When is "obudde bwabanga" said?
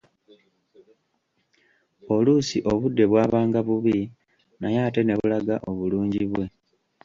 2.71-3.59